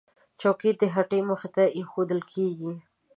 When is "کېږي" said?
2.33-2.71